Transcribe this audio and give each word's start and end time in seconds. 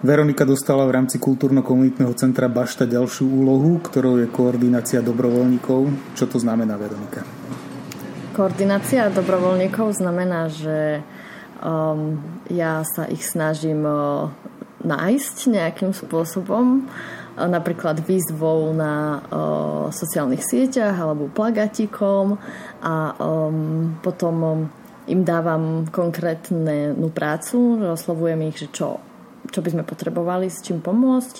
Veronika 0.00 0.48
dostala 0.48 0.88
v 0.88 0.96
rámci 0.96 1.20
kultúrno-komunitného 1.20 2.16
centra 2.16 2.48
Bašta 2.48 2.88
ďalšiu 2.88 3.28
úlohu, 3.28 3.84
ktorou 3.84 4.16
je 4.24 4.32
koordinácia 4.32 5.04
dobrovoľníkov. 5.04 5.92
Čo 6.16 6.24
to 6.24 6.40
znamená, 6.40 6.80
Veronika? 6.80 7.20
Koordinácia 8.32 9.12
dobrovoľníkov 9.12 10.00
znamená, 10.00 10.48
že 10.48 11.04
um, 11.60 12.16
ja 12.48 12.80
sa 12.88 13.12
ich 13.12 13.20
snažím 13.28 13.84
uh, 13.84 14.32
nájsť 14.80 15.36
nejakým 15.52 15.92
spôsobom, 15.92 16.80
uh, 16.80 17.44
napríklad 17.44 18.00
výzvou 18.00 18.72
na 18.72 19.20
uh, 19.20 19.92
sociálnych 19.92 20.40
sieťach 20.40 20.96
alebo 20.96 21.28
plagatíkom 21.28 22.40
a 22.80 23.12
um, 23.20 24.00
potom 24.00 24.36
um, 24.40 24.60
im 25.04 25.28
dávam 25.28 25.84
konkrétnu 25.92 27.12
prácu, 27.12 27.84
oslovujem 27.84 28.48
ich, 28.48 28.64
že 28.64 28.72
čo 28.72 29.09
čo 29.50 29.60
by 29.60 29.68
sme 29.74 29.84
potrebovali, 29.84 30.46
s 30.48 30.62
čím 30.62 30.78
pomôcť 30.78 31.36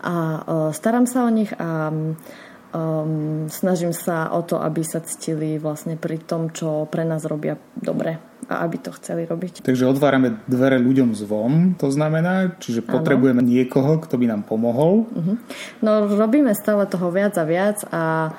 a 0.00 0.14
uh, 0.14 0.70
starám 0.72 1.04
sa 1.04 1.28
o 1.28 1.30
nich 1.30 1.52
a 1.60 1.92
um, 1.92 3.46
snažím 3.52 3.92
sa 3.92 4.32
o 4.32 4.40
to, 4.40 4.56
aby 4.56 4.80
sa 4.80 5.04
ctili 5.04 5.60
vlastne 5.60 6.00
pri 6.00 6.16
tom, 6.16 6.48
čo 6.50 6.88
pre 6.88 7.04
nás 7.04 7.28
robia 7.28 7.60
dobre 7.76 8.16
a 8.50 8.66
aby 8.66 8.82
to 8.82 8.90
chceli 8.98 9.28
robiť. 9.28 9.62
Takže 9.62 9.86
otvárame 9.86 10.42
dvere 10.50 10.80
ľuďom 10.82 11.14
zvon, 11.14 11.78
to 11.78 11.92
znamená, 11.92 12.58
čiže 12.58 12.82
potrebujeme 12.82 13.44
ano. 13.44 13.50
niekoho, 13.52 14.02
kto 14.02 14.18
by 14.18 14.26
nám 14.26 14.42
pomohol. 14.42 15.06
Uh-huh. 15.06 15.36
No 15.84 16.10
robíme 16.10 16.50
stále 16.58 16.88
toho 16.90 17.14
viac 17.14 17.38
a 17.38 17.44
viac 17.46 17.78
a 17.94 18.34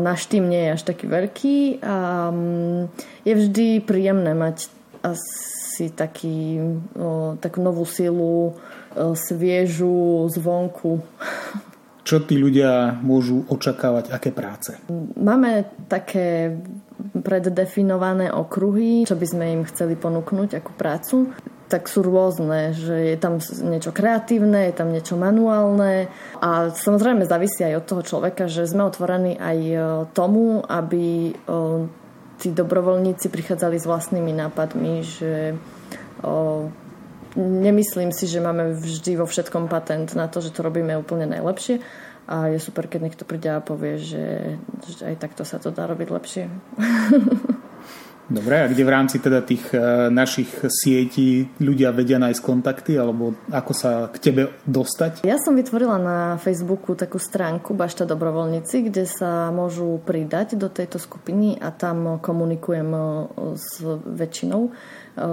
náš 0.00 0.26
tým 0.26 0.48
nie 0.48 0.66
je 0.66 0.74
až 0.80 0.82
taký 0.88 1.04
veľký 1.06 1.84
a 1.84 2.32
um, 2.32 2.88
je 3.22 3.34
vždy 3.36 3.84
príjemné 3.84 4.32
mať 4.32 4.72
asi 5.80 5.96
taký, 5.96 6.60
takú 7.40 7.64
novú 7.64 7.88
silu, 7.88 8.52
sviežu 9.16 10.28
zvonku. 10.28 11.00
Čo 12.04 12.20
tí 12.28 12.36
ľudia 12.36 13.00
môžu 13.00 13.48
očakávať, 13.48 14.12
aké 14.12 14.28
práce? 14.28 14.76
Máme 15.16 15.64
také 15.88 16.52
preddefinované 17.16 18.28
okruhy, 18.28 19.08
čo 19.08 19.16
by 19.16 19.24
sme 19.24 19.44
im 19.56 19.62
chceli 19.64 19.96
ponúknuť 19.96 20.60
ako 20.60 20.70
prácu 20.76 21.16
tak 21.70 21.86
sú 21.86 22.02
rôzne, 22.02 22.74
že 22.74 23.14
je 23.14 23.16
tam 23.16 23.38
niečo 23.62 23.94
kreatívne, 23.94 24.66
je 24.66 24.74
tam 24.74 24.90
niečo 24.90 25.14
manuálne 25.14 26.10
a 26.42 26.74
samozrejme 26.74 27.22
závisí 27.30 27.62
aj 27.62 27.78
od 27.78 27.86
toho 27.86 28.02
človeka, 28.02 28.50
že 28.50 28.66
sme 28.66 28.90
otvorení 28.90 29.38
aj 29.38 29.58
tomu, 30.10 30.66
aby 30.66 31.30
tí 32.40 32.48
dobrovoľníci 32.48 33.28
prichádzali 33.28 33.76
s 33.76 33.84
vlastnými 33.84 34.32
nápadmi, 34.32 35.04
že 35.04 35.54
o, 36.24 36.66
nemyslím 37.36 38.10
si, 38.10 38.24
že 38.24 38.40
máme 38.40 38.80
vždy 38.80 39.20
vo 39.20 39.28
všetkom 39.28 39.68
patent 39.68 40.16
na 40.16 40.26
to, 40.26 40.40
že 40.40 40.56
to 40.56 40.64
robíme 40.64 40.96
úplne 40.96 41.28
najlepšie 41.28 41.84
a 42.30 42.48
je 42.48 42.58
super, 42.62 42.88
keď 42.88 43.00
niekto 43.10 43.24
príde 43.28 43.52
a 43.52 43.60
povie, 43.60 44.00
že, 44.00 44.56
že 44.88 45.02
aj 45.04 45.16
takto 45.20 45.44
sa 45.44 45.60
to 45.60 45.68
dá 45.68 45.84
robiť 45.84 46.08
lepšie. 46.08 46.44
Dobre, 48.30 48.62
a 48.62 48.70
kde 48.70 48.86
v 48.86 48.94
rámci 48.94 49.18
teda 49.18 49.42
tých 49.42 49.74
e, 49.74 50.06
našich 50.06 50.62
sietí 50.70 51.50
ľudia 51.58 51.90
vedia 51.90 52.14
nájsť 52.22 52.38
kontakty 52.38 52.94
alebo 52.94 53.34
ako 53.50 53.72
sa 53.74 54.06
k 54.06 54.22
tebe 54.22 54.42
dostať? 54.70 55.26
Ja 55.26 55.34
som 55.42 55.58
vytvorila 55.58 55.98
na 55.98 56.18
Facebooku 56.38 56.94
takú 56.94 57.18
stránku 57.18 57.74
Bašta 57.74 58.06
dobrovoľníci, 58.06 58.86
kde 58.86 59.10
sa 59.10 59.50
môžu 59.50 59.98
pridať 60.06 60.54
do 60.54 60.70
tejto 60.70 61.02
skupiny 61.02 61.58
a 61.58 61.74
tam 61.74 62.22
komunikujem 62.22 62.90
e, 62.94 63.00
s 63.58 63.82
väčšinou 63.98 64.62
e, 64.62 64.70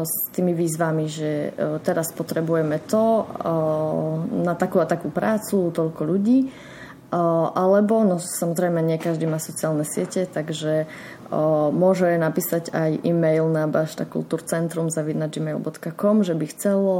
s 0.01 0.13
tými 0.33 0.57
výzvami, 0.57 1.05
že 1.05 1.53
teraz 1.85 2.09
potrebujeme 2.17 2.81
to 2.89 3.29
na 4.41 4.57
takú 4.57 4.81
a 4.81 4.89
takú 4.89 5.13
prácu, 5.13 5.69
toľko 5.69 6.01
ľudí 6.01 6.49
alebo, 7.11 8.03
no 8.03 8.19
samozrejme 8.19 8.83
nie 8.83 8.99
každý 8.99 9.31
má 9.31 9.39
sociálne 9.39 9.87
siete, 9.87 10.27
takže 10.27 10.91
o, 11.31 11.71
môže 11.71 12.19
napísať 12.19 12.75
aj 12.75 12.99
e-mail 13.07 13.47
na 13.47 13.63
baštakulturcentrum 13.71 14.91
gmail.com, 14.91 16.15
že 16.27 16.35
by 16.35 16.45
chcelo 16.51 16.95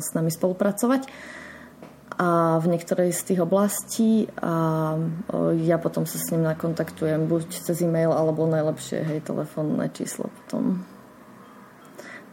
s 0.00 0.16
nami 0.16 0.32
spolupracovať 0.32 1.04
a 2.20 2.60
v 2.60 2.66
niektorej 2.72 3.12
z 3.12 3.22
tých 3.32 3.40
oblastí 3.44 4.32
a 4.40 4.96
o, 4.96 5.52
ja 5.52 5.76
potom 5.76 6.08
sa 6.08 6.16
s 6.16 6.32
ním 6.32 6.48
nakontaktujem 6.48 7.28
buď 7.28 7.60
cez 7.60 7.76
e-mail 7.84 8.16
alebo 8.16 8.48
najlepšie 8.48 9.04
hej, 9.04 9.20
telefónne 9.20 9.92
číslo 9.92 10.32
potom 10.32 10.80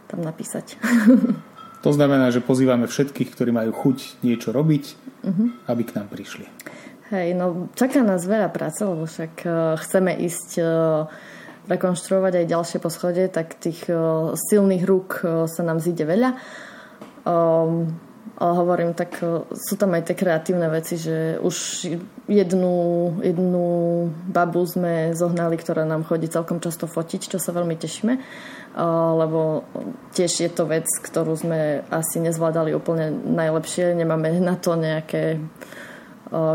tam 0.08 0.24
napísať. 0.24 0.80
To 1.86 1.94
znamená, 1.94 2.34
že 2.34 2.42
pozývame 2.42 2.90
všetkých, 2.90 3.38
ktorí 3.38 3.54
majú 3.54 3.70
chuť 3.70 4.26
niečo 4.26 4.50
robiť, 4.50 4.84
uh-huh. 5.22 5.70
aby 5.70 5.82
k 5.86 5.94
nám 5.94 6.10
prišli. 6.10 6.50
Hej, 7.08 7.32
no 7.40 7.72
čaká 7.72 8.04
nás 8.04 8.28
veľa 8.28 8.52
práce, 8.52 8.84
lebo 8.84 9.08
však 9.08 9.34
uh, 9.48 9.80
chceme 9.80 10.12
ísť 10.12 10.50
uh, 10.60 11.08
rekonštruovať 11.64 12.44
aj 12.44 12.52
ďalšie 12.52 12.78
poschode, 12.84 13.24
tak 13.32 13.56
tých 13.56 13.88
uh, 13.88 14.36
silných 14.36 14.84
rúk 14.84 15.24
uh, 15.24 15.48
sa 15.48 15.64
nám 15.64 15.80
zíde 15.80 16.04
veľa. 16.04 16.36
Um, 17.24 17.96
ale 18.36 18.52
hovorím, 18.60 18.92
tak 18.92 19.24
uh, 19.24 19.48
sú 19.56 19.80
tam 19.80 19.96
aj 19.96 20.12
tie 20.12 20.20
kreatívne 20.20 20.68
veci, 20.68 21.00
že 21.00 21.40
už 21.40 21.88
jednu, 22.28 22.76
jednu 23.24 23.64
babu 24.28 24.68
sme 24.68 25.16
zohnali, 25.16 25.56
ktorá 25.56 25.88
nám 25.88 26.04
chodí 26.04 26.28
celkom 26.28 26.60
často 26.60 26.84
fotiť, 26.84 27.32
čo 27.32 27.40
sa 27.40 27.56
veľmi 27.56 27.72
tešíme, 27.72 28.20
uh, 28.20 29.12
lebo 29.16 29.64
tiež 30.12 30.44
je 30.44 30.50
to 30.52 30.68
vec, 30.68 30.84
ktorú 30.84 31.32
sme 31.40 31.88
asi 31.88 32.20
nezvládali 32.20 32.76
úplne 32.76 33.16
najlepšie. 33.16 33.96
Nemáme 33.96 34.28
na 34.44 34.60
to 34.60 34.76
nejaké 34.76 35.40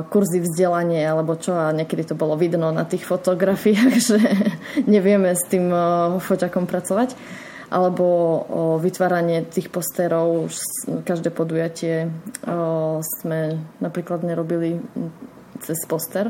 kurzy 0.10 0.40
vzdelanie 0.46 1.02
alebo 1.02 1.34
čo 1.34 1.58
a 1.58 1.74
niekedy 1.74 2.06
to 2.06 2.16
bolo 2.16 2.38
vidno 2.38 2.70
na 2.70 2.86
tých 2.86 3.06
fotografiách, 3.10 3.94
že 4.14 4.20
nevieme 4.86 5.34
s 5.34 5.44
tým 5.50 5.70
foťakom 6.22 6.70
pracovať. 6.70 7.16
Alebo 7.74 8.06
vytváranie 8.78 9.50
tých 9.50 9.74
posterov 9.74 10.46
každé 11.10 11.34
podujatie 11.34 12.06
sme 13.02 13.40
napríklad 13.82 14.22
nerobili 14.22 14.78
cez 15.58 15.82
poster 15.90 16.30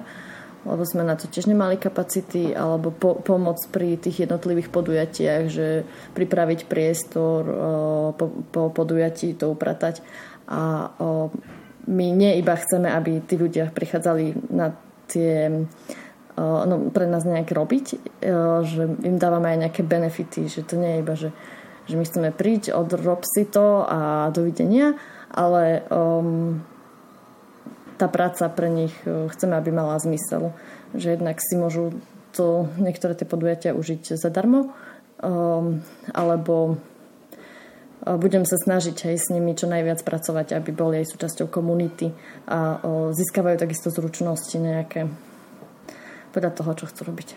lebo 0.64 0.88
sme 0.88 1.04
na 1.04 1.20
to 1.20 1.28
tiež 1.28 1.52
nemali 1.52 1.76
kapacity, 1.76 2.56
alebo 2.56 2.96
po, 2.96 3.20
pomoc 3.20 3.60
pri 3.68 4.00
tých 4.00 4.24
jednotlivých 4.24 4.72
podujatiach, 4.72 5.44
že 5.52 5.84
pripraviť 6.16 6.72
priestor 6.72 7.42
po, 8.16 8.26
po 8.48 8.72
podujatí, 8.72 9.36
to 9.36 9.52
upratať. 9.52 10.00
A 10.48 10.92
my 11.88 12.06
nie 12.16 12.40
iba 12.40 12.56
chceme, 12.56 12.88
aby 12.88 13.20
tí 13.24 13.36
ľudia 13.36 13.72
prichádzali 13.72 14.52
na 14.52 14.72
tie 15.12 15.68
no, 16.38 16.76
pre 16.90 17.06
nás 17.06 17.28
nejak 17.28 17.50
robiť, 17.52 17.86
že 18.66 18.84
im 19.04 19.18
dávame 19.20 19.54
aj 19.54 19.58
nejaké 19.68 19.82
benefity, 19.86 20.50
že 20.50 20.66
to 20.66 20.80
nie 20.80 20.98
je 20.98 21.02
iba, 21.04 21.14
že, 21.14 21.30
že 21.86 21.96
my 22.00 22.04
chceme 22.08 22.30
príť, 22.34 22.74
odrob 22.74 23.22
si 23.28 23.46
to 23.46 23.86
a 23.86 24.32
dovidenia, 24.34 24.98
ale 25.30 25.86
um, 25.92 26.62
tá 27.98 28.10
práca 28.10 28.50
pre 28.50 28.70
nich 28.70 28.96
chceme, 29.06 29.54
aby 29.54 29.70
mala 29.70 30.02
zmysel. 30.02 30.54
Že 30.94 31.18
jednak 31.18 31.38
si 31.42 31.54
môžu 31.58 31.94
to, 32.34 32.70
niektoré 32.82 33.14
tie 33.14 33.30
podujatia 33.30 33.78
užiť 33.78 34.18
zadarmo, 34.18 34.74
um, 35.22 35.82
alebo 36.14 36.82
budem 38.06 38.44
sa 38.44 38.60
snažiť 38.60 39.10
aj 39.10 39.16
s 39.16 39.28
nimi 39.32 39.56
čo 39.56 39.72
najviac 39.72 40.04
pracovať, 40.04 40.60
aby 40.60 40.72
boli 40.76 41.00
aj 41.00 41.16
súčasťou 41.16 41.48
komunity 41.48 42.12
a 42.48 42.84
získavajú 43.16 43.56
takisto 43.56 43.90
zručnosti 43.90 44.56
nejaké 44.60 45.08
podľa 46.36 46.52
toho, 46.52 46.72
čo 46.76 46.86
chcú 46.90 47.02
robiť. 47.14 47.30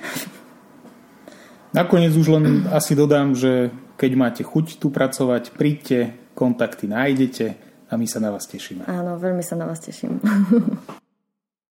Nakoniec 1.78 2.16
už 2.16 2.26
len 2.40 2.44
asi 2.72 2.96
dodám, 2.96 3.36
že 3.36 3.68
keď 4.00 4.10
máte 4.16 4.42
chuť 4.42 4.80
tu 4.80 4.88
pracovať, 4.88 5.52
príďte, 5.52 6.16
kontakty 6.32 6.88
nájdete 6.88 7.46
a 7.88 7.92
my 7.94 8.06
sa 8.08 8.18
na 8.18 8.32
vás 8.32 8.48
tešíme. 8.48 8.88
Áno, 8.88 9.20
veľmi 9.20 9.44
sa 9.44 9.54
na 9.54 9.68
vás 9.68 9.80
teším. 9.84 10.18